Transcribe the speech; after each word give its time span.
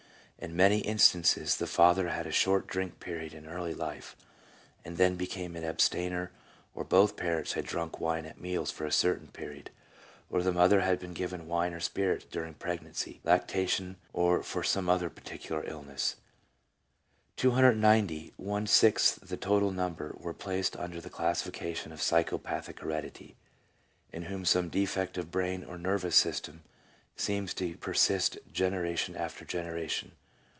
In 0.43 0.55
many 0.55 0.79
instances 0.79 1.57
the 1.57 1.67
father 1.67 2.07
had 2.09 2.25
a 2.25 2.31
short 2.31 2.65
drink 2.65 2.99
period 2.99 3.31
in 3.35 3.45
early 3.45 3.75
life 3.75 4.17
and 4.83 4.97
then 4.97 5.15
became 5.15 5.55
an 5.55 5.63
abstainer, 5.63 6.31
or 6.73 6.83
both 6.83 7.15
parents 7.15 7.53
had 7.53 7.63
drunk 7.63 7.99
wine 7.99 8.25
at 8.25 8.41
meals 8.41 8.71
for 8.71 8.87
a 8.87 8.91
certain 8.91 9.27
period, 9.27 9.69
or 10.31 10.41
the 10.41 10.51
mother 10.51 10.81
had 10.81 10.97
been 10.97 11.13
given 11.13 11.45
wine 11.47 11.75
or 11.75 11.79
spirits 11.79 12.25
during 12.25 12.55
pregnancy, 12.55 13.19
lactation, 13.23 13.97
or 14.13 14.41
for 14.41 14.63
some 14.63 14.87
particular 14.87 15.63
illness." 15.69 16.15
290, 17.37 18.33
one 18.37 18.65
sixth 18.65 19.19
the 19.21 19.37
total 19.37 19.69
number, 19.69 20.15
were 20.17 20.33
placed 20.33 20.75
under 20.75 20.99
the 20.99 21.11
classification 21.11 21.91
of 21.91 22.01
psychopathic 22.01 22.79
heredity, 22.79 23.35
"in 24.11 24.23
whom 24.23 24.43
some 24.43 24.69
defect 24.69 25.19
of 25.19 25.29
brain 25.29 25.63
or 25.63 25.77
nervous 25.77 26.15
system 26.15 26.63
seems 27.15 27.53
to 27.53 27.77
persist 27.77 28.39
generation 28.51 29.15
after 29.15 29.45
generation." 29.45 30.13